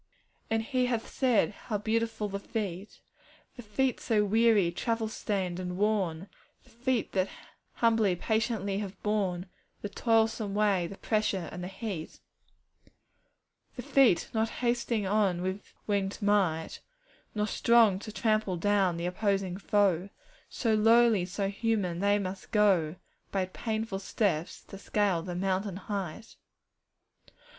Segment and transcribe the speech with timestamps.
[0.49, 3.01] 'And He hath said, "How beautiful the feet!"
[3.55, 6.27] The "feet" so weary, travel stained, and worn
[6.63, 7.29] The "feet" that
[7.73, 9.45] humbly, patiently have borne
[9.83, 12.19] The toilsome way, the pressure, and the heat.
[13.75, 16.79] 'The "feet," not hasting on with wingèd might,
[17.35, 20.09] Nor strong to trample down the opposing foe;
[20.49, 22.95] So lowly, and so human, they must go
[23.31, 26.37] By painful steps to scale the mountain height.